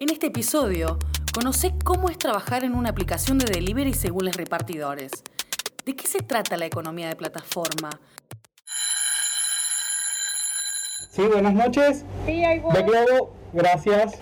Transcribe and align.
En 0.00 0.10
este 0.10 0.28
episodio, 0.28 0.96
conoce 1.34 1.74
cómo 1.84 2.08
es 2.08 2.16
trabajar 2.18 2.62
en 2.62 2.76
una 2.76 2.90
aplicación 2.90 3.36
de 3.36 3.46
delivery 3.46 3.92
según 3.94 4.26
los 4.26 4.36
repartidores. 4.36 5.10
¿De 5.84 5.96
qué 5.96 6.06
se 6.06 6.20
trata 6.20 6.56
la 6.56 6.66
economía 6.66 7.08
de 7.08 7.16
plataforma? 7.16 7.90
Sí, 11.10 11.22
buenas 11.22 11.52
noches. 11.52 12.04
Sí, 12.26 12.44
voy. 12.62 12.74
De 12.74 12.82
Globo, 12.84 13.34
gracias. 13.52 14.20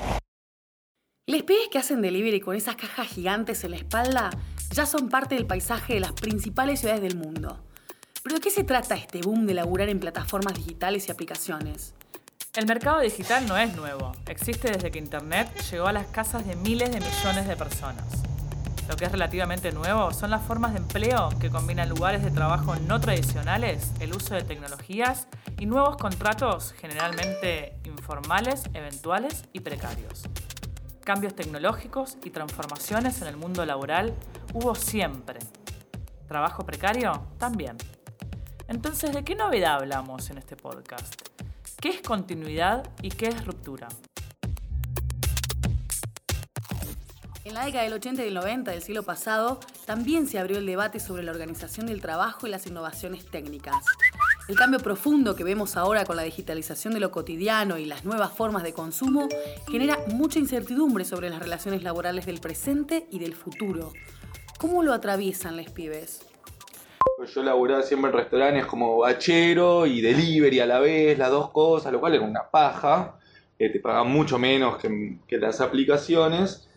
Les 1.27 1.43
pibes 1.43 1.69
que 1.71 1.77
hacen 1.77 2.01
delivery 2.01 2.41
con 2.41 2.57
esas 2.57 2.77
cajas 2.77 3.09
gigantes 3.09 3.63
en 3.63 3.73
la 3.73 3.77
espalda 3.77 4.31
ya 4.71 4.87
son 4.87 5.11
parte 5.11 5.35
del 5.35 5.47
paisaje 5.47 5.93
de 5.93 6.01
las 6.01 6.13
principales 6.13 6.81
ciudades 6.81 7.03
del 7.03 7.19
mundo. 7.19 7.63
¿Pero 8.23 8.37
de 8.37 8.41
qué 8.41 8.51
se 8.51 8.65
trata 8.65 8.95
este 8.95 9.21
boom 9.21 9.47
de 9.47 9.53
laburar 9.53 9.91
en 9.91 10.01
plataformas 10.01 10.55
digitales 10.55 11.07
y 11.09 11.13
aplicaciones? 11.13 11.96
El 12.57 12.65
mercado 12.65 13.01
digital 13.01 13.47
no 13.47 13.59
es 13.59 13.77
nuevo, 13.77 14.13
existe 14.27 14.71
desde 14.71 14.91
que 14.91 14.99
Internet 14.99 15.51
llegó 15.71 15.89
a 15.89 15.93
las 15.93 16.07
casas 16.07 16.47
de 16.47 16.57
miles 16.57 16.91
de 16.91 17.01
millones 17.01 17.47
de 17.47 17.55
personas. 17.55 18.07
Lo 18.89 18.97
que 18.97 19.05
es 19.05 19.13
relativamente 19.13 19.73
nuevo 19.73 20.11
son 20.15 20.31
las 20.31 20.43
formas 20.43 20.73
de 20.73 20.79
empleo 20.79 21.29
que 21.39 21.51
combinan 21.51 21.91
lugares 21.91 22.25
de 22.25 22.31
trabajo 22.31 22.75
no 22.77 22.99
tradicionales, 22.99 23.93
el 24.01 24.15
uso 24.15 24.35
de 24.35 24.41
tecnologías 24.41 25.29
y 25.59 25.67
nuevos 25.67 25.99
contratos 25.99 26.73
generalmente 26.73 27.79
informales, 27.85 28.63
eventuales 28.73 29.45
y 29.53 29.61
precarios. 29.61 30.23
Cambios 31.05 31.37
tecnológicos 31.37 32.17
y 32.25 32.31
transformaciones 32.31 33.21
en 33.21 33.29
el 33.29 33.37
mundo 33.37 33.67
laboral 33.67 34.15
hubo 34.55 34.75
siempre. 34.75 35.41
¿Trabajo 36.27 36.65
precario? 36.65 37.27
También. 37.37 37.77
Entonces, 38.67 39.13
¿de 39.13 39.25
qué 39.25 39.35
novedad 39.35 39.75
hablamos 39.75 40.31
en 40.31 40.39
este 40.39 40.57
podcast? 40.57 41.36
¿Qué 41.87 41.93
es 41.93 42.03
continuidad 42.03 42.91
y 43.01 43.11
qué 43.11 43.29
es 43.29 43.45
ruptura? 43.47 43.87
En 47.45 47.55
la 47.55 47.65
década 47.65 47.85
del 47.85 47.93
80 47.93 48.23
y 48.23 48.25
del 48.25 48.35
90 48.35 48.73
del 48.73 48.83
siglo 48.83 49.05
pasado, 49.05 49.61
también 49.85 50.27
se 50.27 50.41
abrió 50.41 50.59
el 50.59 50.67
debate 50.67 50.99
sobre 50.99 51.23
la 51.23 51.31
organización 51.31 51.87
del 51.87 52.01
trabajo 52.01 52.49
y 52.49 52.51
las 52.51 52.67
innovaciones 52.67 53.31
técnicas. 53.31 53.85
El 54.49 54.57
cambio 54.57 54.81
profundo 54.81 55.37
que 55.37 55.45
vemos 55.45 55.77
ahora 55.77 56.05
con 56.05 56.17
la 56.17 56.25
digitalización 56.25 56.93
de 56.93 56.99
lo 56.99 57.13
cotidiano 57.13 57.79
y 57.79 57.85
las 57.85 58.05
nuevas 58.05 58.33
formas 58.33 58.65
de 58.65 58.73
consumo 58.73 59.29
genera 59.71 59.97
mucha 60.09 60.41
incertidumbre 60.41 61.05
sobre 61.05 61.31
las 61.31 61.39
relaciones 61.39 61.85
laborales 61.85 62.27
del 62.27 62.41
presente 62.41 63.07
y 63.13 63.21
del 63.21 63.37
futuro. 63.37 63.93
¿Cómo 64.59 64.83
lo 64.83 64.93
atraviesan 64.93 65.55
les 65.55 65.71
pibes? 65.71 66.27
Pues 67.17 67.35
yo 67.35 67.43
laburaba 67.43 67.83
siempre 67.83 68.11
en 68.11 68.17
restaurantes 68.17 68.67
como 68.67 68.99
bachero 68.99 69.87
y 69.87 70.01
delivery 70.01 70.61
a 70.61 70.67
la 70.67 70.81
vez, 70.81 71.19
las 71.19 71.31
dos 71.31 71.51
cosas, 71.51 71.93
lo 71.93 72.01
cual 72.01 72.15
era 72.15 72.25
una 72.25 72.51
paja. 72.51 73.19
Te 73.59 73.81
pagan 73.81 74.09
mucho 74.09 74.39
menos 74.39 74.77
que, 74.79 75.19
que 75.27 75.39
las 75.39 75.61
aplicaciones. 75.61 76.69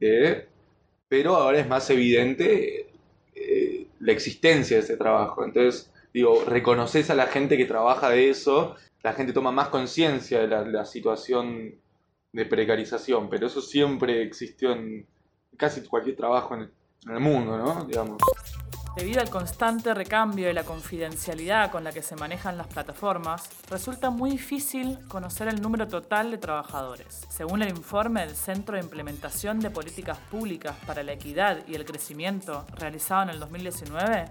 eh, 0.00 0.48
pero 1.08 1.36
ahora 1.36 1.60
es 1.60 1.68
más 1.68 1.88
evidente 1.90 2.88
eh, 3.36 3.86
la 4.00 4.12
existencia 4.12 4.76
de 4.76 4.82
ese 4.82 4.96
trabajo. 4.96 5.44
Entonces, 5.44 5.92
digo, 6.12 6.44
reconoces 6.44 7.08
a 7.10 7.14
la 7.14 7.26
gente 7.26 7.56
que 7.56 7.66
trabaja 7.66 8.08
de 8.10 8.30
eso, 8.30 8.74
la 9.02 9.12
gente 9.12 9.32
toma 9.32 9.52
más 9.52 9.68
conciencia 9.68 10.40
de 10.40 10.48
la, 10.48 10.62
la 10.62 10.84
situación 10.84 11.76
de 12.32 12.46
precarización, 12.46 13.28
pero 13.30 13.46
eso 13.46 13.60
siempre 13.60 14.22
existió 14.22 14.72
en 14.72 15.06
casi 15.56 15.82
cualquier 15.82 16.16
trabajo 16.16 16.54
en, 16.56 16.62
en 17.06 17.12
el 17.12 17.20
mundo, 17.20 17.56
¿no? 17.58 17.84
Digamos. 17.84 18.18
Debido 18.96 19.20
al 19.20 19.28
constante 19.28 19.92
recambio 19.92 20.48
y 20.48 20.52
la 20.52 20.62
confidencialidad 20.62 21.72
con 21.72 21.82
la 21.82 21.90
que 21.90 22.00
se 22.00 22.14
manejan 22.14 22.56
las 22.56 22.68
plataformas, 22.68 23.48
resulta 23.68 24.10
muy 24.10 24.30
difícil 24.30 25.00
conocer 25.08 25.48
el 25.48 25.60
número 25.60 25.88
total 25.88 26.30
de 26.30 26.38
trabajadores. 26.38 27.26
Según 27.28 27.62
el 27.62 27.70
informe 27.70 28.24
del 28.24 28.36
Centro 28.36 28.76
de 28.76 28.84
Implementación 28.84 29.58
de 29.58 29.70
Políticas 29.70 30.18
Públicas 30.30 30.76
para 30.86 31.02
la 31.02 31.12
Equidad 31.12 31.66
y 31.66 31.74
el 31.74 31.84
Crecimiento 31.84 32.66
realizado 32.76 33.24
en 33.24 33.30
el 33.30 33.40
2019, 33.40 34.26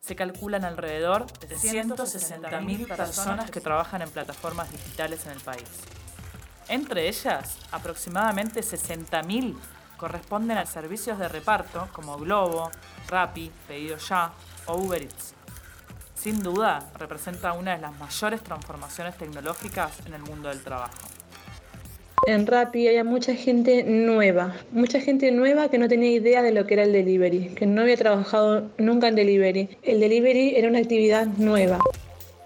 se 0.00 0.16
calculan 0.16 0.64
alrededor 0.64 1.26
de 1.38 1.54
160.000 1.54 2.88
personas 2.88 3.48
que 3.52 3.60
trabajan 3.60 4.02
en 4.02 4.10
plataformas 4.10 4.72
digitales 4.72 5.24
en 5.26 5.32
el 5.32 5.40
país. 5.40 5.70
Entre 6.68 7.06
ellas, 7.08 7.58
aproximadamente 7.70 8.60
60.000 8.60 9.54
corresponden 10.00 10.56
a 10.56 10.64
servicios 10.64 11.18
de 11.18 11.28
reparto 11.28 11.86
como 11.92 12.16
Globo, 12.16 12.70
Rappi, 13.08 13.52
Pedido 13.68 13.98
Ya 13.98 14.32
o 14.66 14.76
Uber 14.76 15.02
Eats. 15.02 15.34
Sin 16.14 16.42
duda, 16.42 16.90
representa 16.98 17.52
una 17.52 17.76
de 17.76 17.82
las 17.82 17.98
mayores 17.98 18.42
transformaciones 18.42 19.16
tecnológicas 19.18 20.04
en 20.06 20.14
el 20.14 20.22
mundo 20.22 20.48
del 20.48 20.62
trabajo. 20.62 20.96
En 22.26 22.46
Rappi 22.46 22.88
hay 22.88 23.02
mucha 23.04 23.34
gente 23.34 23.82
nueva, 23.84 24.54
mucha 24.72 25.00
gente 25.00 25.30
nueva 25.32 25.68
que 25.68 25.78
no 25.78 25.88
tenía 25.88 26.10
idea 26.10 26.42
de 26.42 26.52
lo 26.52 26.66
que 26.66 26.74
era 26.74 26.84
el 26.84 26.92
delivery, 26.92 27.54
que 27.54 27.66
no 27.66 27.82
había 27.82 27.96
trabajado 27.96 28.70
nunca 28.78 29.08
en 29.08 29.16
delivery. 29.16 29.78
El 29.82 30.00
delivery 30.00 30.56
era 30.56 30.68
una 30.68 30.78
actividad 30.78 31.26
nueva. 31.26 31.78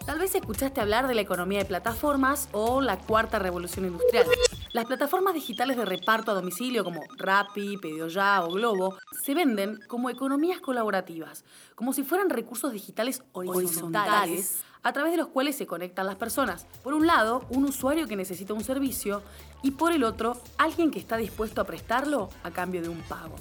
Tal 0.07 0.19
vez 0.19 0.35
escuchaste 0.35 0.81
hablar 0.81 1.07
de 1.07 1.15
la 1.15 1.23
economía 1.23 1.61
de 1.61 1.65
plataformas 1.65 2.49
o 2.53 2.81
la 2.81 2.99
cuarta 2.99 3.39
revolución 3.39 3.87
industrial. 3.87 4.27
Las 4.75 4.87
plataformas 4.87 5.35
digitales 5.35 5.77
de 5.77 5.85
reparto 5.85 6.33
a 6.33 6.35
domicilio 6.35 6.83
como 6.83 7.05
Rappi, 7.17 7.77
Pedido 7.77 8.09
Ya 8.09 8.43
o 8.43 8.51
Globo 8.51 8.99
se 9.23 9.33
venden 9.33 9.79
como 9.87 10.11
economías 10.11 10.59
colaborativas, 10.59 11.45
como 11.77 11.93
si 11.93 12.03
fueran 12.03 12.29
recursos 12.29 12.73
digitales 12.73 13.23
horizontales 13.35 14.65
a 14.83 14.93
través 14.93 15.13
de 15.13 15.19
los 15.19 15.29
cuales 15.29 15.57
se 15.57 15.69
conectan 15.69 16.07
las 16.07 16.17
personas. 16.17 16.67
Por 16.83 16.93
un 16.93 17.07
lado, 17.07 17.47
un 17.51 17.65
usuario 17.67 18.09
que 18.09 18.17
necesita 18.17 18.53
un 18.53 18.65
servicio 18.65 19.23
y 19.63 19.71
por 19.71 19.93
el 19.93 20.03
otro, 20.03 20.43
alguien 20.59 20.91
que 20.91 20.99
está 20.99 21.17
dispuesto 21.19 21.61
a 21.61 21.65
prestarlo 21.65 22.29
a 22.43 22.51
cambio 22.51 22.83
de 22.83 22.89
un 22.89 23.01
pago. 23.03 23.37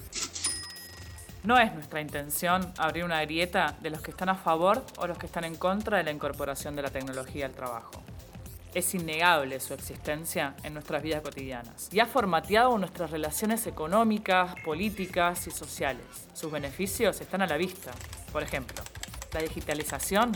No 1.44 1.57
es 1.57 1.73
nuestra 1.73 2.00
intención 2.00 2.71
abrir 2.77 3.05
una 3.05 3.19
grieta 3.21 3.75
de 3.81 3.89
los 3.89 4.01
que 4.01 4.11
están 4.11 4.29
a 4.29 4.35
favor 4.35 4.85
o 5.00 5.07
los 5.07 5.17
que 5.17 5.25
están 5.25 5.45
en 5.45 5.55
contra 5.55 5.97
de 5.97 6.03
la 6.03 6.11
incorporación 6.11 6.75
de 6.75 6.83
la 6.83 6.91
tecnología 6.91 7.47
al 7.47 7.53
trabajo. 7.53 8.03
Es 8.73 8.95
innegable 8.95 9.59
su 9.59 9.75
existencia 9.75 10.56
en 10.63 10.73
nuestras 10.73 11.03
vidas 11.03 11.22
cotidianas 11.22 11.89
y 11.91 12.00
ha 12.00 12.07
formateado 12.07 12.75
nuestras 12.79 13.11
relaciones 13.11 13.67
económicas, 13.67 14.56
políticas 14.66 15.45
y 15.45 15.51
sociales. 15.51 16.06
Sus 16.34 16.51
beneficios 16.51 17.22
están 17.22 17.44
a 17.44 17.47
la 17.47 17.57
vista. 17.57 17.91
Por 18.31 18.41
ejemplo, 18.41 18.81
la 19.31 19.41
digitalización 19.41 20.31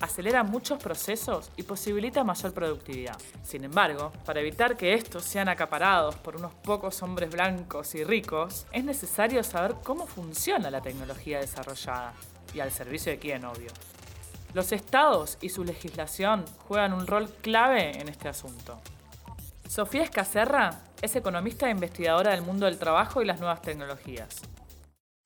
acelera 0.00 0.42
muchos 0.42 0.82
procesos 0.82 1.50
y 1.56 1.62
posibilita 1.62 2.22
mayor 2.22 2.52
productividad. 2.52 3.16
Sin 3.42 3.64
embargo, 3.64 4.12
para 4.26 4.40
evitar 4.40 4.76
que 4.76 4.92
estos 4.92 5.24
sean 5.24 5.48
acaparados 5.48 6.16
por 6.16 6.36
unos 6.36 6.52
pocos 6.52 7.02
hombres 7.02 7.30
blancos 7.30 7.94
y 7.94 8.04
ricos, 8.04 8.66
es 8.72 8.84
necesario 8.84 9.42
saber 9.42 9.76
cómo 9.82 10.06
funciona 10.06 10.70
la 10.70 10.82
tecnología 10.82 11.40
desarrollada 11.40 12.12
y 12.54 12.60
al 12.60 12.72
servicio 12.72 13.12
de 13.12 13.18
quién, 13.18 13.44
obvio. 13.44 13.70
Los 14.52 14.72
estados 14.72 15.38
y 15.40 15.50
su 15.50 15.64
legislación 15.64 16.44
juegan 16.66 16.92
un 16.92 17.06
rol 17.06 17.28
clave 17.40 18.00
en 18.00 18.08
este 18.08 18.28
asunto. 18.28 18.80
Sofía 19.68 20.02
Escacerra 20.02 20.80
es 21.02 21.14
economista 21.14 21.68
e 21.68 21.70
investigadora 21.70 22.32
del 22.32 22.42
mundo 22.42 22.66
del 22.66 22.78
trabajo 22.78 23.22
y 23.22 23.26
las 23.26 23.38
nuevas 23.38 23.62
tecnologías. 23.62 24.42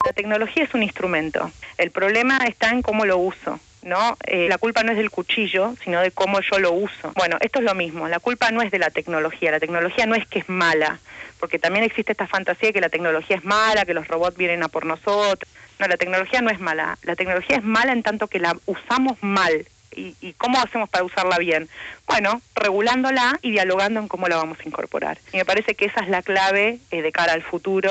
La 0.05 0.13
tecnología 0.13 0.65
es 0.65 0.75
un 0.75 0.83
instrumento. 0.83 1.51
El 1.79 1.91
problema 1.91 2.37
está 2.47 2.69
en 2.69 2.83
cómo 2.83 3.07
lo 3.07 3.17
uso. 3.17 3.59
¿no? 3.85 4.17
Eh, 4.27 4.49
la 4.49 4.59
culpa 4.59 4.83
no 4.83 4.93
es 4.93 4.99
del 4.99 5.11
cuchillo, 5.11 5.75
sino 5.83 6.01
de 6.01 6.11
cómo 6.11 6.41
yo 6.41 6.59
lo 6.59 6.73
uso. 6.73 7.13
Bueno, 7.15 7.37
esto 7.41 7.61
es 7.61 7.65
lo 7.65 7.75
mismo. 7.75 8.09
La 8.09 8.19
culpa 8.19 8.51
no 8.51 8.63
es 8.63 8.71
de 8.71 8.79
la 8.79 8.91
tecnología. 8.91 9.51
La 9.51 9.61
tecnología 9.61 10.07
no 10.07 10.15
es 10.15 10.27
que 10.27 10.41
es 10.41 10.49
mala, 10.49 10.99
porque 11.39 11.59
también 11.59 11.85
existe 11.85 12.13
esta 12.13 12.27
fantasía 12.27 12.69
de 12.69 12.73
que 12.73 12.81
la 12.81 12.89
tecnología 12.89 13.37
es 13.37 13.45
mala, 13.45 13.85
que 13.85 13.95
los 13.95 14.09
robots 14.09 14.37
vienen 14.37 14.63
a 14.63 14.69
por 14.69 14.87
nosotros. 14.87 15.51
No, 15.79 15.87
la 15.87 15.97
tecnología 15.97 16.41
no 16.41 16.51
es 16.51 16.61
mala. 16.61 16.99
La 17.03 17.17
tecnología 17.17 17.57
es 17.57 17.65
mala 17.65 17.93
en 17.93 18.03
tanto 18.03 18.29
que 18.29 18.39
la 18.39 18.57
usamos 18.67 19.19
mal. 19.23 19.67
¿Y, 19.97 20.33
cómo 20.39 20.59
hacemos 20.59 20.89
para 20.89 21.05
usarla 21.05 21.39
bien? 21.39 21.69
Bueno, 22.09 22.41
regulándola 22.57 23.39
y 23.43 23.53
dialogando 23.53 24.01
en 24.01 24.09
cómo 24.09 24.27
la 24.27 24.37
vamos 24.37 24.59
a 24.59 24.69
incorporar. 24.69 25.19
Y 25.33 25.37
me 25.37 25.45
parece 25.45 25.77
que 25.77 25.85
esa 25.85 26.01
es 26.01 26.09
la 26.09 26.23
clave 26.23 26.81
eh, 26.91 27.03
de 27.03 27.13
cara 27.13 27.33
al 27.33 27.43
futuro. 27.43 27.91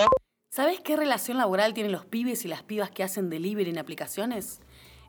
¿Sabes 0.51 0.81
qué 0.81 0.97
relación 0.97 1.37
laboral 1.37 1.73
tienen 1.73 1.93
los 1.93 2.05
pibes 2.05 2.43
y 2.43 2.49
las 2.49 2.61
pibas 2.61 2.91
que 2.91 3.03
hacen 3.03 3.29
delivery 3.29 3.69
en 3.69 3.77
aplicaciones? 3.77 4.59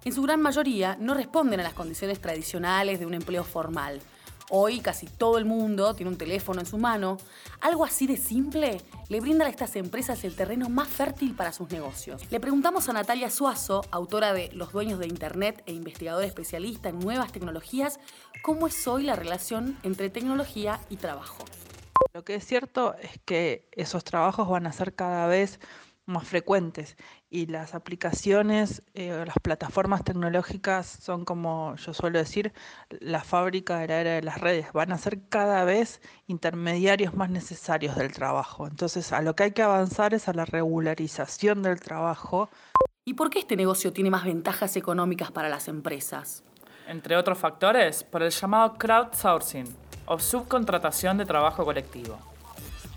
En 0.05 0.13
su 0.13 0.23
gran 0.23 0.41
mayoría 0.41 0.97
no 1.01 1.15
responden 1.15 1.61
a 1.61 1.63
las 1.63 1.75
condiciones 1.75 2.21
tradicionales 2.21 3.01
de 3.01 3.07
un 3.07 3.15
empleo 3.15 3.43
formal. 3.43 4.01
Hoy 4.51 4.81
casi 4.81 5.07
todo 5.07 5.39
el 5.39 5.47
mundo 5.47 5.95
tiene 5.95 6.11
un 6.11 6.19
teléfono 6.19 6.61
en 6.61 6.67
su 6.67 6.77
mano. 6.77 7.17
Algo 7.61 7.85
así 7.85 8.07
de 8.07 8.19
simple 8.19 8.81
le 9.09 9.21
brinda 9.21 9.47
a 9.47 9.49
estas 9.49 9.75
empresas 9.77 10.23
el 10.25 10.37
terreno 10.37 10.69
más 10.69 10.89
fértil 10.89 11.35
para 11.35 11.53
sus 11.53 11.71
negocios. 11.71 12.31
Le 12.31 12.41
preguntamos 12.41 12.89
a 12.89 12.93
Natalia 12.93 13.31
Suazo, 13.31 13.83
autora 13.91 14.35
de 14.35 14.51
Los 14.53 14.73
dueños 14.73 14.99
de 14.99 15.07
Internet 15.07 15.63
e 15.67 15.73
investigadora 15.73 16.27
especialista 16.27 16.91
en 16.91 16.99
nuevas 16.99 17.33
tecnologías, 17.33 17.99
cómo 18.43 18.67
es 18.67 18.87
hoy 18.87 19.05
la 19.05 19.17
relación 19.17 19.79
entre 19.83 20.11
tecnología 20.11 20.79
y 20.91 20.97
trabajo. 20.97 21.45
Lo 22.13 22.23
que 22.23 22.35
es 22.35 22.47
cierto 22.47 22.95
es 23.01 23.19
que 23.25 23.69
esos 23.73 24.05
trabajos 24.05 24.49
van 24.49 24.67
a 24.67 24.73
ser 24.73 24.95
cada 24.95 25.27
vez 25.27 25.59
más 26.07 26.29
frecuentes 26.29 26.97
y 27.35 27.47
las 27.47 27.75
aplicaciones 27.75 28.85
eh, 28.95 29.25
las 29.27 29.35
plataformas 29.43 30.05
tecnológicas 30.05 30.87
son 30.87 31.25
como 31.25 31.75
yo 31.75 31.93
suelo 31.93 32.21
decir 32.21 32.53
la 33.01 33.25
fábrica 33.25 33.79
de 33.79 33.89
la 33.89 34.01
era 34.01 34.11
de 34.13 34.23
las 34.23 34.41
redes 34.41 34.73
van 34.73 34.93
a 34.93 34.99
ser 34.99 35.21
cada 35.29 35.65
vez 35.65 36.01
intermediarios 36.29 37.15
más 37.15 37.31
necesarios 37.31 37.97
del 37.97 38.13
trabajo 38.13 38.69
entonces 38.69 39.13
a 39.13 39.21
lo 39.21 39.35
que 39.35 39.43
hay 39.43 39.51
que 39.51 39.63
avanzar 39.63 40.15
es 40.15 40.29
a 40.29 40.33
la 40.33 40.45
regularización 40.45 41.65
del 41.65 41.81
trabajo 41.81 42.51
¿Y 43.05 43.15
por 43.15 43.31
qué 43.31 43.41
este 43.41 43.57
negocio 43.57 43.93
tiene 43.93 44.11
más 44.11 44.25
ventajas 44.25 44.77
económicas 44.77 45.31
para 45.31 45.51
las 45.51 45.69
empresas? 45.69 46.43
Entre 46.87 47.17
otros 47.17 47.37
factores, 47.37 48.03
por 48.03 48.23
el 48.23 48.31
llamado 48.31 48.75
crowdsourcing 48.79 49.67
o 50.07 50.19
subcontratación 50.19 51.19
de 51.19 51.27
trabajo 51.27 51.67
colectivo. 51.67 52.17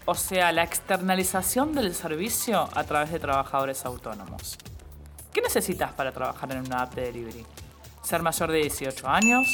O 0.09 0.15
sea, 0.15 0.53
la 0.53 0.63
externalización 0.63 1.73
del 1.73 1.93
servicio 1.93 2.69
a 2.73 2.85
través 2.85 3.11
de 3.11 3.19
trabajadores 3.19 3.85
autónomos. 3.85 4.57
¿Qué 5.33 5.41
necesitas 5.41 5.91
para 5.91 6.13
trabajar 6.13 6.49
en 6.53 6.59
una 6.59 6.83
app 6.83 6.93
de 6.93 7.11
delivery? 7.11 7.45
Ser 8.03 8.21
mayor 8.21 8.49
de 8.49 8.59
18 8.59 9.05
años, 9.05 9.45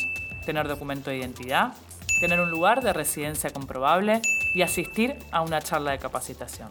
tener 0.45 0.67
documento 0.67 1.09
de 1.09 1.17
identidad, 1.17 1.73
tener 2.19 2.39
un 2.39 2.51
lugar 2.51 2.83
de 2.83 2.93
residencia 2.93 3.49
comprobable 3.49 4.21
y 4.53 4.61
asistir 4.61 5.17
a 5.31 5.41
una 5.41 5.59
charla 5.59 5.89
de 5.89 5.97
capacitación. 5.97 6.69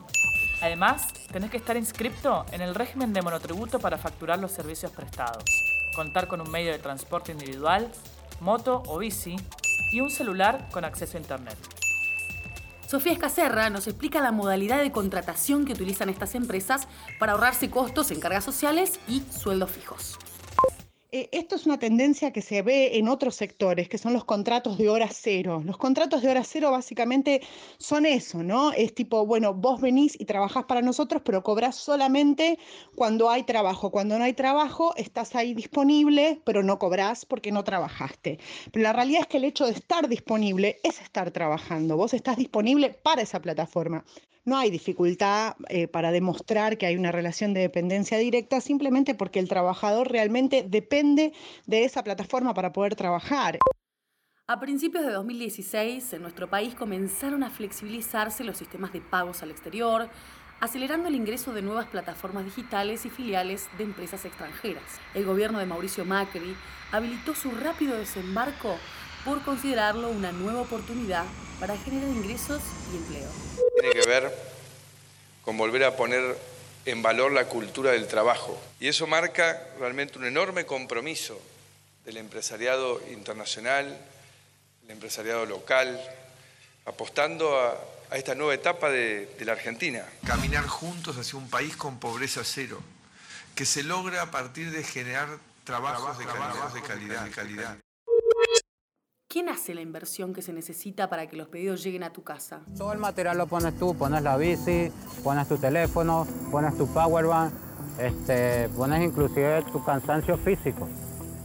Además, 0.61 1.09
tenés 1.33 1.51
que 1.51 1.57
estar 1.57 1.77
inscripto 1.77 2.47
en 2.53 2.61
el 2.61 2.77
régimen 2.77 3.13
de 3.13 3.23
monotributo 3.23 3.81
para 3.81 3.99
facturar 3.99 4.39
los 4.39 4.53
servicios 4.53 4.93
prestados, 4.93 5.43
contar 5.97 6.29
con 6.29 6.41
un 6.41 6.53
medio 6.53 6.71
de 6.71 6.79
transporte 6.79 7.33
individual, 7.33 7.91
moto 8.39 8.85
o 8.87 8.99
bici 8.99 9.35
y 9.91 10.01
un 10.01 10.11
celular 10.13 10.69
con 10.71 10.85
acceso 10.85 11.19
a 11.19 11.21
Internet. 11.21 11.82
Sofía 12.93 13.15
Escacerra 13.15 13.71
nos 13.71 13.87
explica 13.87 14.21
la 14.21 14.33
modalidad 14.33 14.83
de 14.83 14.93
contratación 14.93 15.65
que 15.65 15.73
utilizan 15.73 16.11
estas 16.11 16.35
empresas 16.35 16.89
para 17.19 17.33
ahorrarse 17.33 17.71
costos 17.71 18.11
en 18.11 18.21
cargas 18.21 18.45
sociales 18.45 19.01
y 19.09 19.23
sueldos 19.31 19.71
fijos. 19.71 20.19
Eh, 21.15 21.29
esto 21.33 21.57
es 21.57 21.67
una 21.67 21.79
tendencia 21.79 22.33
que 22.33 22.41
se 22.41 22.63
ve 22.63 22.97
en 22.97 23.07
otros 23.07 23.35
sectores, 23.37 23.87
que 23.89 23.99
son 23.99 24.15
los 24.15 24.25
contratos 24.25 24.79
de 24.79 24.89
hora 24.89 25.09
cero. 25.13 25.63
Los 25.65 25.77
contratos 25.77 26.23
de 26.23 26.31
hora 26.31 26.43
cero 26.43 26.71
básicamente 26.71 27.43
son 27.77 28.07
eso, 28.07 28.43
¿no? 28.43 28.73
Es 28.73 28.95
tipo, 28.95 29.27
bueno, 29.27 29.53
vos 29.53 29.81
venís 29.83 30.19
y 30.19 30.25
trabajás 30.25 30.65
para 30.65 30.81
nosotros, 30.81 31.21
pero 31.23 31.43
cobrás 31.43 31.77
solamente 31.77 32.59
cuando 32.95 33.29
hay 33.29 33.43
trabajo. 33.43 33.91
Cuando 33.91 34.19
no 34.19 34.25
hay 34.25 34.33
trabajo, 34.33 34.95
estás 34.97 35.35
ahí 35.35 35.53
disponible, 35.53 36.41
pero 36.45 36.63
no 36.63 36.79
cobrás 36.79 37.27
porque 37.27 37.53
no 37.53 37.63
trabajaste. 37.63 38.39
Pero 38.73 38.83
la 38.83 38.95
realidad 38.95 39.23
es 39.23 39.27
que 39.27 39.37
el 39.37 39.45
hecho 39.45 39.67
de 39.67 39.73
estar 39.73 40.09
disponible 40.09 40.81
es 40.83 41.01
estar 41.03 41.31
trabajando. 41.31 41.97
Vos 41.99 42.15
estás 42.15 42.39
disponible 42.39 42.89
para 42.91 43.21
esa 43.21 43.41
plataforma. 43.43 44.03
No 44.45 44.59
hay 44.59 44.71
dificultad 44.71 45.55
eh, 45.69 45.87
para 45.87 46.11
demostrar 46.11 46.77
que 46.77 46.87
hay 46.87 46.97
una 46.97 47.13
relación 47.13 47.55
de 47.55 47.61
dependencia 47.61 48.19
directa 48.19 48.61
simplemente 48.61 49.15
porque 49.15 49.39
el 49.39 49.49
trabajador 49.49 50.11
realmente 50.11 50.65
depende 50.69 51.33
de 51.67 51.85
esa 51.85 52.03
plataforma 52.03 52.53
para 52.53 52.73
poder 52.73 52.97
trabajar. 52.97 53.59
A 54.49 54.59
principios 54.59 55.07
de 55.07 55.13
2016, 55.13 56.15
en 56.15 56.23
nuestro 56.23 56.51
país 56.51 56.75
comenzaron 56.75 57.45
a 57.45 57.51
flexibilizarse 57.51 58.43
los 58.43 58.59
sistemas 58.59 58.93
de 58.93 59.01
pagos 59.01 59.45
al 59.45 59.53
exterior, 59.53 60.09
acelerando 60.59 61.07
el 61.07 61.15
ingreso 61.15 61.55
de 61.55 61.63
nuevas 61.63 61.87
plataformas 61.87 62.45
digitales 62.45 63.07
y 63.07 63.11
filiales 63.11 63.69
de 63.79 63.85
empresas 63.85 64.25
extranjeras. 64.25 64.83
El 65.15 65.25
gobierno 65.25 65.61
de 65.61 65.67
Mauricio 65.67 66.05
Macri 66.05 66.57
habilitó 66.91 67.37
su 67.37 67.53
rápido 67.53 67.97
desembarco 67.97 68.77
por 69.25 69.41
considerarlo 69.43 70.11
una 70.11 70.33
nueva 70.33 70.63
oportunidad 70.63 71.25
para 71.61 71.77
generar 71.77 72.09
ingresos 72.09 72.61
y 72.93 72.97
empleo. 72.97 73.62
Tiene 73.83 74.01
que 74.01 74.09
ver 74.09 74.33
con 75.45 75.59
volver 75.59 75.83
a 75.83 75.97
poner 75.97 76.39
en 76.85 77.03
valor 77.03 77.33
la 77.33 77.47
cultura 77.47 77.91
del 77.91 78.07
trabajo. 78.07 78.57
Y 78.79 78.87
eso 78.87 79.09
marca 79.09 79.61
realmente 79.77 80.21
un 80.21 80.25
enorme 80.25 80.65
compromiso 80.65 81.43
del 82.05 82.19
empresariado 82.19 83.03
internacional, 83.11 83.99
el 84.85 84.91
empresariado 84.93 85.47
local, 85.47 86.01
apostando 86.85 87.59
a, 87.59 87.77
esta 88.17 88.37
nueva 88.37 88.55
etapa 88.55 88.89
de, 88.89 89.27
de, 89.37 89.45
la 89.45 89.51
Argentina. 89.51 90.07
Caminar 90.25 90.65
juntos 90.69 91.17
hacia 91.17 91.37
un 91.37 91.51
país 91.51 91.77
con 91.77 91.99
pobreza 91.99 92.43
cero, 92.45 92.81
que 93.57 93.67
se 93.67 93.83
logra 93.83 94.23
a 94.23 94.31
partir 94.31 94.71
de 94.71 94.85
generar 94.85 95.29
trabajos, 95.65 96.19
de, 96.19 96.27
calidad, 96.27 96.73
de 96.73 96.83
calidad. 96.83 97.25
De 97.25 97.31
calidad. 97.33 97.77
¿Quién 99.33 99.49
hace 99.49 99.75
la 99.75 99.81
inversión 99.81 100.35
que 100.35 100.43
se 100.43 100.53
necesita 100.53 101.09
para 101.09 101.27
que 101.27 101.39
los 101.39 101.49
pedidos 101.49 101.83
lleguen 101.83 102.03
a 102.03 102.13
tu 102.13 102.23
casa? 102.23 102.61
Todo 102.77 102.93
el 102.93 102.99
material 102.99 103.39
lo 103.39 103.47
pones 103.47 103.75
tú, 103.79 103.97
pones 103.97 104.23
la 104.23 104.37
bici, 104.37 104.93
pones 105.25 105.49
tu 105.49 105.57
teléfono, 105.57 106.27
pones 106.51 106.77
tu 106.77 106.87
powerbank, 106.93 107.51
este, 107.99 108.69
pones 108.77 109.03
inclusive 109.03 109.63
tu 109.73 109.83
cansancio 109.83 110.37
físico. 110.37 110.87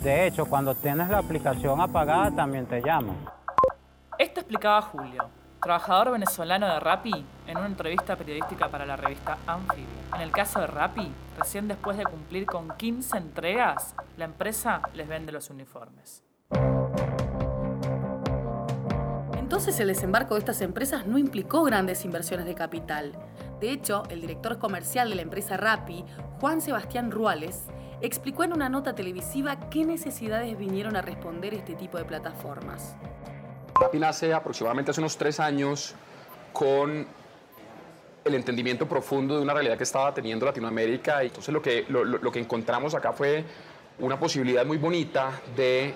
De 0.03 0.27
hecho, 0.27 0.47
cuando 0.47 0.75
tienes 0.75 1.07
la 1.07 1.19
aplicación 1.19 1.79
apagada 1.79 2.29
también 2.29 2.65
te 2.65 2.81
llaman. 2.81 3.15
Esto 4.19 4.41
explicaba 4.41 4.81
Julio, 4.81 5.29
trabajador 5.61 6.11
venezolano 6.11 6.67
de 6.67 6.81
Rappi, 6.81 7.25
en 7.47 7.57
una 7.57 7.67
entrevista 7.67 8.17
periodística 8.17 8.67
para 8.67 8.85
la 8.85 8.97
revista 8.97 9.37
Amphibia. 9.47 9.85
En 10.13 10.19
el 10.19 10.31
caso 10.31 10.59
de 10.59 10.67
Rappi, 10.67 11.09
recién 11.39 11.69
después 11.69 11.95
de 11.95 12.03
cumplir 12.03 12.47
con 12.47 12.67
15 12.67 13.17
entregas, 13.17 13.95
la 14.17 14.25
empresa 14.25 14.81
les 14.93 15.07
vende 15.07 15.31
los 15.31 15.49
uniformes. 15.49 16.26
Entonces 19.47 19.79
el 19.79 19.87
desembarco 19.87 20.33
de 20.33 20.39
estas 20.39 20.59
empresas 20.59 21.07
no 21.07 21.17
implicó 21.17 21.63
grandes 21.63 22.03
inversiones 22.03 22.45
de 22.45 22.53
capital. 22.53 23.13
De 23.61 23.71
hecho, 23.71 24.03
el 24.09 24.19
director 24.19 24.59
comercial 24.59 25.09
de 25.09 25.15
la 25.15 25.21
empresa 25.21 25.55
Rappi, 25.55 26.03
Juan 26.41 26.59
Sebastián 26.59 27.11
Ruales, 27.11 27.61
explicó 28.01 28.43
en 28.43 28.51
una 28.51 28.67
nota 28.67 28.93
televisiva 28.93 29.69
qué 29.69 29.85
necesidades 29.85 30.57
vinieron 30.57 30.97
a 30.97 31.01
responder 31.01 31.53
este 31.53 31.75
tipo 31.75 31.97
de 31.97 32.03
plataformas. 32.03 32.97
Rappi 33.79 33.99
nace 33.99 34.33
aproximadamente 34.33 34.91
hace 34.91 34.99
unos 34.99 35.15
tres 35.15 35.39
años 35.39 35.95
con 36.51 37.07
el 38.25 38.35
entendimiento 38.35 38.85
profundo 38.85 39.37
de 39.37 39.43
una 39.43 39.53
realidad 39.53 39.77
que 39.77 39.85
estaba 39.85 40.13
teniendo 40.13 40.45
Latinoamérica. 40.45 41.23
Y 41.23 41.27
entonces 41.27 41.53
lo 41.53 41.61
que, 41.61 41.85
lo, 41.87 42.03
lo 42.03 42.31
que 42.33 42.39
encontramos 42.41 42.95
acá 42.95 43.13
fue 43.13 43.45
una 43.99 44.19
posibilidad 44.19 44.65
muy 44.65 44.77
bonita 44.77 45.31
de, 45.55 45.95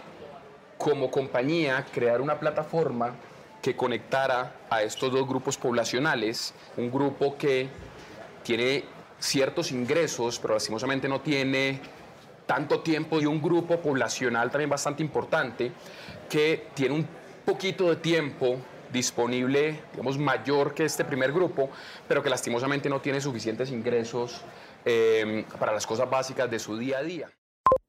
como 0.77 1.12
compañía, 1.12 1.86
crear 1.92 2.21
una 2.21 2.39
plataforma 2.39 3.13
que 3.62 3.75
conectara 3.75 4.56
a 4.69 4.81
estos 4.84 5.12
dos 5.12 5.28
grupos 5.28 5.58
poblacionales, 5.58 6.54
un 6.78 6.92
grupo 6.92 7.38
que 7.38 7.69
tiene 8.44 8.84
ciertos 9.19 9.72
ingresos, 9.72 10.40
pero 10.40 10.56
lastimosamente 10.56 11.08
no 11.08 11.22
tiene 11.22 11.80
tanto 12.46 12.81
tiempo, 12.81 13.22
y 13.22 13.25
un 13.25 13.42
grupo 13.42 13.80
poblacional 13.80 14.50
también 14.52 14.69
bastante 14.69 15.04
importante, 15.04 15.72
que 16.30 16.68
tiene 16.74 16.96
un 16.96 17.08
poquito 17.46 17.90
de 17.90 17.98
tiempo 17.98 18.57
disponible, 18.92 19.83
digamos, 19.92 20.18
mayor 20.18 20.74
que 20.74 20.83
este 20.83 21.06
primer 21.06 21.31
grupo, 21.31 21.69
pero 22.07 22.21
que 22.21 22.30
lastimosamente 22.30 22.90
no 22.90 23.00
tiene 23.00 23.21
suficientes 23.21 23.71
ingresos 23.71 24.42
eh, 24.83 25.45
para 25.59 25.71
las 25.71 25.88
cosas 25.88 26.09
básicas 26.09 26.50
de 26.50 26.59
su 26.59 26.78
día 26.78 26.97
a 26.97 27.04
día. 27.04 27.30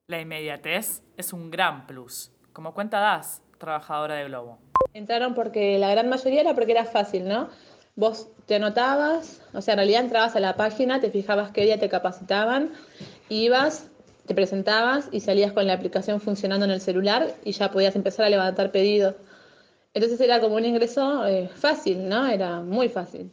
La 0.09 0.21
inmediatez 0.21 1.03
es 1.17 1.33
un 1.33 1.51
gran 1.51 1.87
plus. 1.87 2.33
Como 2.53 2.75
cuenta 2.75 3.01
Das, 3.01 3.43
trabajadora 3.63 4.17
de 4.17 4.25
Globo. 4.25 4.59
Entraron 4.93 5.35
porque 5.35 5.79
la 5.79 5.91
gran 5.91 6.09
mayoría 6.09 6.43
era 6.43 6.55
porque 6.55 6.73
era 6.73 6.85
fácil, 6.85 7.27
¿no? 7.27 7.49
Vos 7.95 8.29
te 8.47 8.57
anotabas, 8.57 9.41
o 9.55 9.61
sea, 9.61 9.75
en 9.75 9.79
realidad 9.79 10.03
entrabas 10.03 10.35
a 10.37 10.41
la 10.41 10.57
página, 10.57 11.01
te 11.01 11.11
fijabas 11.11 11.53
qué 11.53 11.63
día 11.63 11.79
te 11.79 11.89
capacitaban, 11.89 12.73
ibas, 13.29 13.91
te 14.27 14.35
presentabas 14.35 15.09
y 15.13 15.21
salías 15.21 15.53
con 15.53 15.67
la 15.67 15.75
aplicación 15.75 16.21
funcionando 16.21 16.65
en 16.65 16.73
el 16.73 16.81
celular 16.81 17.35
y 17.45 17.53
ya 17.53 17.71
podías 17.71 17.95
empezar 17.97 18.27
a 18.27 18.31
levantar 18.31 18.73
pedidos. 18.73 19.15
Entonces 19.95 20.21
era 20.21 20.41
como 20.41 20.57
un 20.57 20.65
ingreso 20.65 21.27
eh, 21.27 21.49
fácil, 21.49 22.09
¿no? 22.09 22.27
Era 22.27 22.61
muy 22.61 22.89
fácil. 22.89 23.31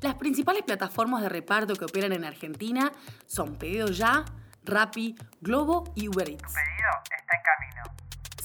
Las 0.00 0.14
principales 0.14 0.62
plataformas 0.62 1.22
de 1.22 1.28
reparto 1.28 1.74
que 1.74 1.84
operan 1.84 2.12
en 2.12 2.24
Argentina 2.24 2.92
son 3.26 3.56
Pedido 3.56 3.88
Ya, 3.88 4.24
Rappi, 4.64 5.16
Globo 5.40 5.84
y 5.96 6.08
Uber 6.08 6.28
Eats. 6.28 6.54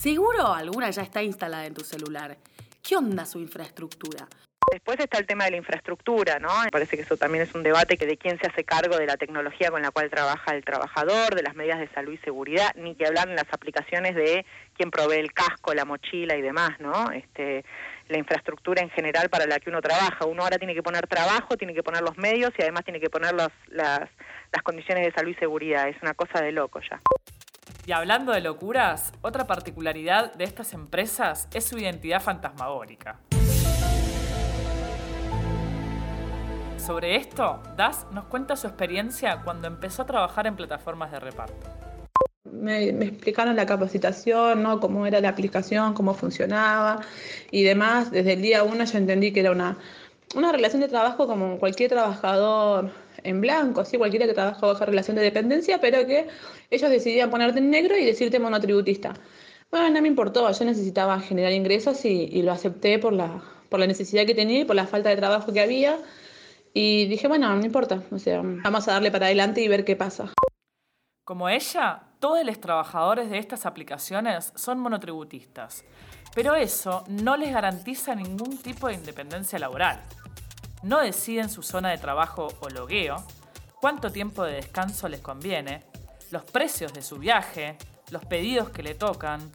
Seguro 0.04 0.54
alguna 0.54 0.90
ya 0.90 1.02
está 1.02 1.24
instalada 1.24 1.66
en 1.66 1.74
tu 1.74 1.80
celular. 1.80 2.36
¿Qué 2.82 2.98
onda 2.98 3.26
su 3.26 3.40
infraestructura? 3.40 4.28
Después 4.70 5.00
está 5.00 5.18
el 5.18 5.26
tema 5.26 5.46
de 5.46 5.52
la 5.52 5.58
infraestructura, 5.58 6.40
¿no? 6.40 6.50
Parece 6.74 6.98
que 6.98 7.04
eso 7.04 7.16
también 7.16 7.46
es 7.46 7.56
un 7.56 7.64
debate 7.64 7.96
que 7.96 8.06
de 8.06 8.18
quién 8.18 8.38
se 8.38 8.48
hace 8.48 8.66
cargo 8.66 8.98
de 8.98 9.06
la 9.06 9.16
tecnología 9.16 9.72
con 9.72 9.82
la 9.82 9.92
cual 9.92 10.10
trabaja 10.10 10.54
el 10.54 10.66
trabajador, 10.66 11.36
de 11.36 11.44
las 11.44 11.56
medidas 11.56 11.80
de 11.80 11.88
salud 11.94 12.12
y 12.12 12.18
seguridad, 12.18 12.76
ni 12.76 12.96
que 12.96 13.08
hablar 13.08 13.30
en 13.30 13.38
las 13.38 13.46
aplicaciones 13.50 14.14
de 14.14 14.46
quién 14.76 14.92
provee 14.92 15.20
el 15.20 15.32
casco, 15.32 15.74
la 15.74 15.86
mochila 15.86 16.36
y 16.36 16.42
demás, 16.42 16.72
¿no? 16.82 17.10
Este, 17.12 17.64
la 18.10 18.18
infraestructura 18.18 18.82
en 18.82 18.90
general 18.90 19.30
para 19.30 19.46
la 19.46 19.58
que 19.62 19.70
uno 19.70 19.80
trabaja. 19.80 20.26
Uno 20.26 20.44
ahora 20.44 20.58
tiene 20.58 20.76
que 20.76 20.84
poner 20.84 21.08
trabajo, 21.08 21.56
tiene 21.56 21.74
que 21.74 21.82
poner 21.82 22.02
los 22.02 22.18
medios 22.18 22.52
y 22.58 22.62
además 22.62 22.84
tiene 22.84 23.00
que 23.00 23.10
poner 23.10 23.34
las, 23.36 23.52
las 23.70 24.64
condiciones 24.64 25.06
de 25.06 25.14
salud 25.14 25.32
y 25.32 25.36
seguridad. 25.36 25.88
Es 25.88 25.96
una 26.02 26.14
cosa 26.14 26.42
de 26.42 26.52
loco 26.52 26.82
ya. 26.82 27.00
Y 27.86 27.92
hablando 27.92 28.32
de 28.32 28.40
locuras, 28.40 29.12
otra 29.22 29.46
particularidad 29.46 30.34
de 30.36 30.46
estas 30.46 30.74
empresas 30.74 31.50
es 31.54 31.66
su 31.66 31.78
identidad 31.78 32.22
fantasmagórica. 32.22 33.20
Sobre 36.78 37.18
esto, 37.18 37.62
Das 37.76 38.06
nos 38.12 38.26
cuenta 38.26 38.56
su 38.56 38.68
experiencia 38.68 39.42
cuando 39.44 39.68
empezó 39.68 40.04
a 40.04 40.06
trabajar 40.06 40.48
en 40.48 40.56
plataformas 40.56 41.12
de 41.12 41.20
reparto. 41.20 41.68
Me, 42.50 42.94
me, 42.94 43.06
explicaron 43.06 43.56
la 43.58 43.66
capacitación, 43.66 44.64
¿no? 44.64 44.80
cómo 44.80 45.06
era 45.06 45.20
la 45.20 45.30
aplicación, 45.30 45.94
cómo 45.94 46.14
funcionaba 46.14 47.02
y 47.52 47.64
demás. 47.64 48.12
Desde 48.12 48.34
el 48.34 48.42
día 48.42 48.64
uno 48.64 48.86
yo 48.86 48.98
entendí 48.98 49.34
que 49.34 49.42
era 49.42 49.52
una, 49.52 49.78
una 50.36 50.54
relación 50.54 50.82
de 50.82 50.88
trabajo 50.88 51.28
como 51.28 51.58
cualquier 51.58 51.90
trabajador 51.90 52.92
en 53.24 53.42
blanco, 53.42 53.86
¿sí? 53.86 53.98
cualquiera 53.98 54.26
que 54.26 54.34
trabaja 54.34 54.66
bajo 54.66 54.86
relación 54.86 55.16
de 55.16 55.24
dependencia, 55.24 55.80
pero 55.80 56.06
que 56.06 56.28
ellos 56.70 56.90
decidían 56.90 57.30
ponerte 57.30 57.60
en 57.60 57.70
negro 57.70 57.98
y 57.98 58.06
decirte 58.06 58.40
monotributista. 58.40 59.14
Bueno, 59.72 59.90
no 59.90 60.02
me 60.02 60.08
importó, 60.08 60.52
yo 60.52 60.66
necesitaba 60.66 61.20
generar 61.20 61.52
ingresos 61.52 62.06
y, 62.06 62.30
y 62.32 62.42
lo 62.44 62.52
acepté 62.52 63.00
por 63.00 63.14
la, 63.14 63.42
por 63.70 63.80
la 63.80 63.88
necesidad 63.88 64.26
que 64.28 64.36
tenía 64.36 64.60
y 64.60 64.66
por 64.66 64.76
la 64.76 64.86
falta 64.86 65.10
de 65.10 65.16
trabajo 65.16 65.52
que 65.52 65.60
había. 65.60 65.98
Y 66.76 67.06
dije, 67.08 67.28
bueno, 67.28 67.56
no 67.56 67.66
importa, 67.66 68.04
o 68.12 68.20
sea, 68.20 68.42
vamos 68.44 68.88
a 68.88 68.94
darle 68.94 69.10
para 69.10 69.28
adelante 69.28 69.62
y 69.62 69.68
ver 69.68 69.84
qué 69.84 69.96
pasa. 69.96 70.32
Como 71.26 71.50
ella, 71.50 72.04
todos 72.20 72.46
los 72.46 72.60
trabajadores 72.60 73.30
de 73.30 73.38
estas 73.38 73.66
aplicaciones 73.66 74.54
son 74.56 74.80
monotributistas, 74.80 75.86
pero 76.36 76.54
eso 76.54 77.04
no 77.08 77.38
les 77.38 77.54
garantiza 77.54 78.14
ningún 78.14 78.58
tipo 78.58 78.88
de 78.88 78.96
independencia 78.96 79.58
laboral. 79.58 80.02
No 80.84 81.00
deciden 81.00 81.50
su 81.50 81.64
zona 81.64 81.92
de 81.92 81.98
trabajo 81.98 82.50
o 82.60 82.70
logueo, 82.70 83.24
cuánto 83.80 84.12
tiempo 84.12 84.44
de 84.44 84.56
descanso 84.56 85.08
les 85.08 85.22
conviene, 85.22 85.82
los 86.30 86.44
precios 86.44 86.94
de 86.94 87.02
su 87.02 87.18
viaje, 87.18 87.78
los 88.12 88.26
pedidos 88.26 88.70
que 88.70 88.84
le 88.84 88.94
tocan. 88.94 89.50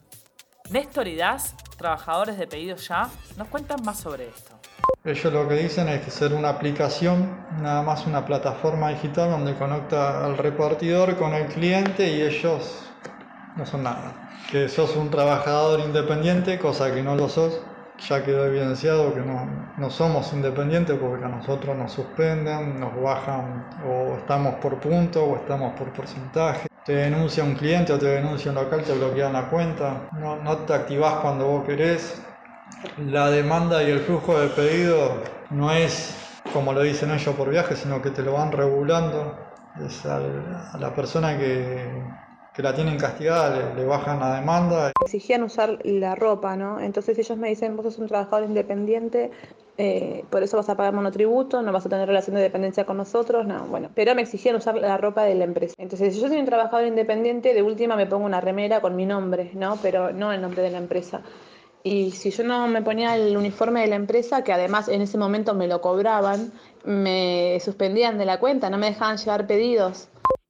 Néstor 0.71 1.07
y 1.07 1.15
Das, 1.15 1.53
trabajadores 1.77 2.39
de 2.39 2.47
pedidos 2.47 2.87
ya, 2.87 3.09
nos 3.37 3.47
cuentan 3.47 3.83
más 3.83 3.99
sobre 3.99 4.27
esto. 4.27 4.59
Ellos 5.03 5.31
lo 5.31 5.47
que 5.47 5.53
dicen 5.53 5.87
es 5.87 6.03
que 6.03 6.09
ser 6.09 6.33
una 6.33 6.49
aplicación, 6.49 7.45
nada 7.61 7.83
más 7.83 8.07
una 8.07 8.25
plataforma 8.25 8.89
digital 8.89 9.29
donde 9.29 9.55
conecta 9.55 10.25
al 10.25 10.35
repartidor 10.35 11.15
con 11.15 11.35
el 11.35 11.45
cliente 11.45 12.09
y 12.11 12.23
ellos 12.23 12.81
no 13.55 13.67
son 13.67 13.83
nada. 13.83 14.31
Que 14.49 14.67
sos 14.67 14.95
un 14.95 15.11
trabajador 15.11 15.79
independiente, 15.81 16.57
cosa 16.57 16.91
que 16.91 17.03
no 17.03 17.15
lo 17.15 17.29
sos. 17.29 17.61
Ya 18.07 18.23
quedó 18.23 18.45
evidenciado 18.45 19.13
que 19.13 19.19
no, 19.21 19.47
no 19.77 19.89
somos 19.89 20.31
independientes 20.33 20.97
porque 20.97 21.25
a 21.25 21.27
nosotros 21.27 21.77
nos 21.77 21.91
suspenden, 21.91 22.79
nos 22.79 22.99
bajan 23.01 23.65
o 23.85 24.15
estamos 24.17 24.55
por 24.55 24.79
punto 24.79 25.23
o 25.23 25.35
estamos 25.35 25.73
por 25.77 25.91
porcentaje. 25.91 26.67
Te 26.85 26.93
denuncia 26.93 27.43
un 27.43 27.55
cliente 27.55 27.91
o 27.93 27.99
te 27.99 28.07
denuncia 28.07 28.51
un 28.51 28.55
local, 28.55 28.83
te 28.83 28.93
bloquean 28.93 29.33
la 29.33 29.49
cuenta. 29.49 30.09
No, 30.13 30.37
no 30.37 30.57
te 30.59 30.73
activás 30.73 31.15
cuando 31.15 31.45
vos 31.45 31.65
querés, 31.65 32.21
la 32.97 33.29
demanda 33.29 33.83
y 33.83 33.91
el 33.91 33.99
flujo 33.99 34.39
de 34.39 34.47
pedido 34.47 35.21
no 35.49 35.71
es 35.71 36.15
como 36.53 36.73
lo 36.73 36.81
dicen 36.81 37.11
ellos 37.11 37.35
por 37.35 37.49
viaje, 37.49 37.75
sino 37.75 38.01
que 38.01 38.11
te 38.11 38.21
lo 38.21 38.33
van 38.33 38.51
regulando. 38.51 39.37
Es 39.85 40.05
a 40.05 40.19
la 40.77 40.93
persona 40.93 41.37
que, 41.37 42.03
que 42.59 42.63
la 42.63 42.75
tienen 42.75 42.97
castigada 42.97 43.73
le, 43.73 43.85
bajan 43.85 44.19
la 44.19 44.35
demanda. 44.35 44.91
Exigían 45.05 45.43
usar 45.43 45.79
la 45.85 46.13
ropa, 46.15 46.57
¿no? 46.57 46.81
Entonces 46.81 47.17
ellos 47.17 47.37
me 47.37 47.47
dicen, 47.47 47.77
vos 47.77 47.85
sos 47.85 47.99
un 47.99 48.09
trabajador 48.09 48.49
independiente, 48.49 49.31
eh, 49.77 50.25
por 50.29 50.43
eso 50.43 50.57
vas 50.57 50.67
a 50.67 50.75
pagar 50.75 50.93
monotributo, 50.93 51.61
no 51.61 51.71
vas 51.71 51.85
a 51.85 51.89
tener 51.89 52.05
relación 52.05 52.35
de 52.35 52.41
dependencia 52.41 52.85
con 52.85 52.97
nosotros, 52.97 53.47
no, 53.47 53.63
bueno. 53.67 53.87
Pero 53.95 54.13
me 54.13 54.23
exigían 54.23 54.57
usar 54.57 54.75
la 54.75 54.97
ropa 54.97 55.23
de 55.23 55.35
la 55.35 55.45
empresa. 55.45 55.73
Entonces, 55.77 56.13
si 56.13 56.19
yo 56.19 56.27
soy 56.27 56.37
un 56.37 56.45
trabajador 56.45 56.85
independiente, 56.85 57.53
de 57.53 57.63
última 57.63 57.95
me 57.95 58.07
pongo 58.07 58.25
una 58.25 58.41
remera 58.41 58.81
con 58.81 58.93
mi 58.97 59.05
nombre, 59.05 59.51
¿no? 59.53 59.77
Pero 59.81 60.11
no 60.11 60.33
el 60.33 60.41
nombre 60.41 60.61
de 60.61 60.71
la 60.71 60.79
empresa. 60.79 61.21
Y 61.83 62.11
si 62.11 62.29
yo 62.29 62.43
no 62.43 62.67
me 62.67 62.81
ponía 62.81 63.15
el 63.15 63.37
uniforme 63.37 63.79
de 63.79 63.87
la 63.87 63.95
empresa, 63.95 64.43
que 64.43 64.51
además 64.51 64.89
en 64.89 65.01
ese 65.01 65.17
momento 65.17 65.53
me 65.53 65.69
lo 65.69 65.79
cobraban, 65.79 66.51
me 66.83 67.57
suspendían 67.63 68.17
de 68.17 68.25
la 68.25 68.37
cuenta, 68.37 68.69
no 68.69 68.77
me 68.77 68.87
dejaban 68.87 69.15
llevar 69.15 69.47
pedidos. 69.47 70.09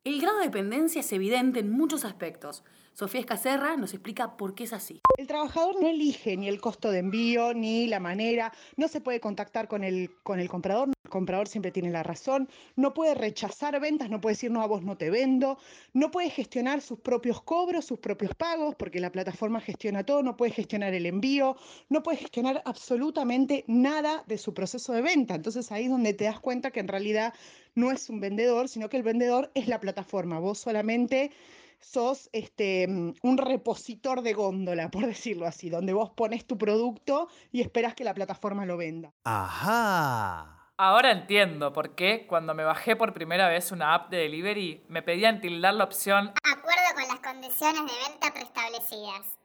El 0.09 0.19
grado 0.19 0.39
de 0.39 0.45
dependencia 0.45 1.01
es 1.01 1.13
evidente 1.13 1.59
en 1.59 1.69
muchos 1.69 2.03
aspectos. 2.03 2.63
Sofía 2.99 3.21
Escacerra 3.21 3.77
nos 3.77 3.93
explica 3.93 4.35
por 4.35 4.55
qué 4.55 4.65
es 4.65 4.73
así. 4.73 4.99
El 5.15 5.25
trabajador 5.25 5.81
no 5.81 5.87
elige 5.87 6.35
ni 6.35 6.49
el 6.49 6.59
costo 6.59 6.91
de 6.91 6.99
envío 6.99 7.53
ni 7.53 7.87
la 7.87 8.01
manera, 8.01 8.51
no 8.75 8.89
se 8.89 8.99
puede 8.99 9.21
contactar 9.21 9.69
con 9.69 9.85
el, 9.85 10.11
con 10.21 10.41
el 10.41 10.49
comprador, 10.49 10.89
el 11.05 11.09
comprador 11.09 11.47
siempre 11.47 11.71
tiene 11.71 11.91
la 11.91 12.03
razón, 12.03 12.49
no 12.75 12.93
puede 12.93 13.15
rechazar 13.15 13.79
ventas, 13.79 14.09
no 14.09 14.19
puede 14.19 14.33
decir 14.33 14.51
no 14.51 14.61
a 14.61 14.67
vos 14.67 14.83
no 14.83 14.97
te 14.97 15.09
vendo, 15.09 15.57
no 15.93 16.11
puede 16.11 16.29
gestionar 16.29 16.81
sus 16.81 16.99
propios 16.99 17.41
cobros, 17.41 17.85
sus 17.85 17.99
propios 17.99 18.35
pagos, 18.35 18.75
porque 18.75 18.99
la 18.99 19.13
plataforma 19.13 19.61
gestiona 19.61 20.05
todo, 20.05 20.21
no 20.21 20.35
puede 20.35 20.51
gestionar 20.51 20.93
el 20.93 21.05
envío, 21.05 21.55
no 21.87 22.03
puede 22.03 22.17
gestionar 22.17 22.61
absolutamente 22.65 23.63
nada 23.67 24.25
de 24.27 24.37
su 24.37 24.53
proceso 24.53 24.91
de 24.91 25.01
venta. 25.01 25.35
Entonces 25.35 25.71
ahí 25.71 25.85
es 25.85 25.89
donde 25.89 26.13
te 26.13 26.25
das 26.25 26.41
cuenta 26.41 26.71
que 26.71 26.81
en 26.81 26.89
realidad 26.89 27.33
no 27.75 27.91
es 27.91 28.09
un 28.09 28.19
vendedor, 28.19 28.67
sino 28.67 28.89
que 28.89 28.97
el 28.97 29.03
vendedor 29.03 29.51
es 29.53 29.69
la 29.69 29.79
plataforma. 29.79 30.37
Vos 30.39 30.59
solamente 30.59 31.31
sos 31.79 32.29
este, 32.33 32.87
un 32.87 33.37
repositor 33.37 34.21
de 34.21 34.33
góndola, 34.33 34.89
por 34.89 35.05
decirlo 35.07 35.47
así, 35.47 35.69
donde 35.69 35.93
vos 35.93 36.11
pones 36.11 36.45
tu 36.45 36.57
producto 36.57 37.27
y 37.51 37.61
esperás 37.61 37.95
que 37.95 38.03
la 38.03 38.13
plataforma 38.13 38.65
lo 38.65 38.77
venda. 38.77 39.11
Ajá. 39.23 40.55
Ahora 40.77 41.11
entiendo 41.11 41.73
por 41.73 41.93
qué 41.93 42.25
cuando 42.25 42.53
me 42.53 42.63
bajé 42.63 42.95
por 42.95 43.13
primera 43.13 43.49
vez 43.49 43.73
una 43.73 43.93
app 43.93 44.09
de 44.09 44.17
delivery 44.19 44.85
me 44.87 45.01
pedían 45.01 45.41
tildar 45.41 45.73
la 45.73 45.83
opción 45.83 46.31
Acuerdo 46.49 46.81
con 46.95 47.07
las 47.09 47.19
condiciones 47.19 47.81
de 47.81 48.09
venta 48.09 48.33
preestablecidas. 48.33 49.37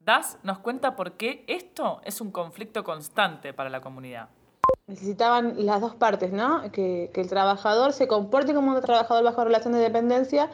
Das 0.00 0.38
nos 0.42 0.58
cuenta 0.58 0.96
por 0.96 1.12
qué 1.12 1.44
esto 1.46 2.00
es 2.04 2.20
un 2.20 2.32
conflicto 2.32 2.82
constante 2.82 3.54
para 3.54 3.70
la 3.70 3.80
comunidad. 3.80 4.30
Necesitaban 4.88 5.64
las 5.64 5.80
dos 5.80 5.94
partes, 5.94 6.32
¿no? 6.32 6.62
Que, 6.72 7.12
que 7.14 7.20
el 7.20 7.28
trabajador 7.28 7.92
se 7.92 8.08
comporte 8.08 8.52
como 8.52 8.74
un 8.74 8.80
trabajador 8.80 9.22
bajo 9.22 9.44
relación 9.44 9.74
de 9.74 9.78
dependencia 9.78 10.50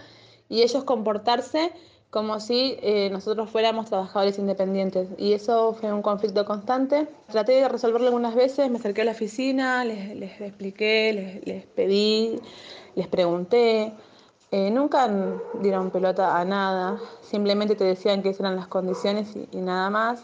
y 0.49 0.63
ellos 0.63 0.85
comportarse 0.85 1.73
como 2.11 2.41
si 2.41 2.79
eh, 2.81 3.11
nosotros 3.11 3.51
fuéramos 3.51 3.87
trabajadores 3.87 4.39
independientes. 4.39 5.09
Y 5.19 5.35
eso 5.35 5.75
fue 5.75 5.93
un 5.93 6.03
conflicto 6.03 6.45
constante. 6.45 7.07
Traté 7.31 7.53
de 7.53 7.69
resolverlo 7.69 8.07
algunas 8.07 8.35
veces, 8.35 8.71
me 8.71 8.79
acerqué 8.79 9.03
a 9.03 9.05
la 9.05 9.11
oficina, 9.11 9.85
les, 9.85 10.17
les 10.17 10.41
expliqué, 10.41 11.13
les, 11.13 11.47
les, 11.47 11.67
pedí, 11.67 12.41
les 12.95 13.07
pregunté. 13.09 13.93
Eh, 14.51 14.71
nunca 14.71 15.11
dieron 15.61 15.91
pelota 15.91 16.39
a 16.39 16.45
nada, 16.47 16.99
simplemente 17.21 17.75
te 17.75 17.85
decían 17.85 18.23
que 18.23 18.31
eran 18.31 18.57
las 18.57 18.67
condiciones 18.67 19.37
y, 19.37 19.47
y 19.53 19.61
nada 19.61 19.91
más. 19.91 20.23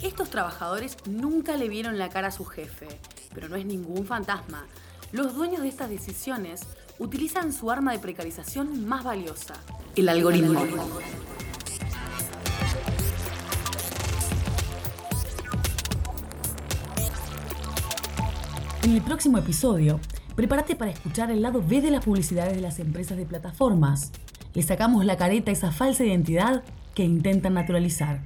Estos 0.00 0.30
trabajadores 0.30 0.96
nunca 1.08 1.56
le 1.56 1.68
vieron 1.68 1.98
la 1.98 2.08
cara 2.10 2.28
a 2.28 2.30
su 2.30 2.44
jefe, 2.44 2.86
pero 3.34 3.48
no 3.48 3.56
es 3.56 3.66
ningún 3.66 4.06
fantasma. 4.06 4.66
Los 5.10 5.34
dueños 5.34 5.62
de 5.62 5.68
estas 5.68 5.90
decisiones 5.90 6.60
utilizan 6.98 7.52
su 7.52 7.70
arma 7.70 7.92
de 7.92 7.98
precarización 7.98 8.86
más 8.86 9.04
valiosa, 9.04 9.54
el 9.96 10.08
algoritmo. 10.08 10.60
En 18.82 18.90
el 18.90 19.02
próximo 19.02 19.38
episodio, 19.38 19.98
prepárate 20.36 20.76
para 20.76 20.90
escuchar 20.90 21.30
el 21.30 21.42
lado 21.42 21.62
B 21.66 21.80
de 21.80 21.90
las 21.90 22.04
publicidades 22.04 22.54
de 22.54 22.60
las 22.60 22.78
empresas 22.78 23.16
de 23.16 23.24
plataformas. 23.24 24.12
Le 24.52 24.62
sacamos 24.62 25.04
la 25.04 25.16
careta 25.16 25.50
a 25.50 25.54
esa 25.54 25.72
falsa 25.72 26.04
identidad 26.04 26.62
que 26.94 27.02
intentan 27.02 27.54
naturalizar. 27.54 28.20